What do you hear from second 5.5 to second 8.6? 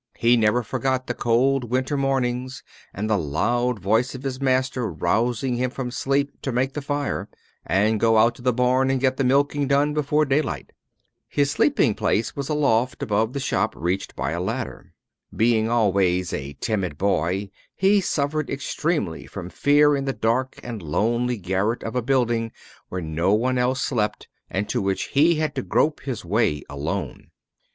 him from sleep to make the fire, and go out to the